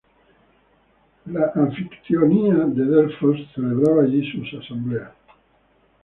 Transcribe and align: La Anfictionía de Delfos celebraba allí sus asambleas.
La 1.27 1.51
Anfictionía 1.53 2.55
de 2.55 2.85
Delfos 2.85 3.37
celebraba 3.53 4.01
allí 4.01 4.31
sus 4.31 4.51
asambleas. 4.59 5.11